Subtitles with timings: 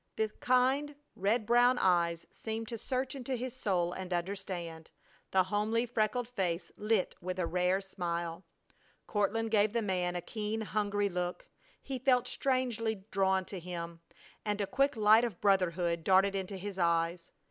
[0.15, 4.89] The kind, red brown eyes seemed to search into his soul and understand.
[5.29, 8.43] The homely, freckled face lit with a rare smile.
[9.05, 11.45] Courtland gave the man a keen, hungry look.
[11.83, 13.99] He felt strangely drawn to him
[14.43, 17.29] and a quick light of brotherhood darted into his eyes.